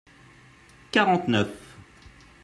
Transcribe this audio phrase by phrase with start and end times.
[0.91, 1.53] quarante neuf.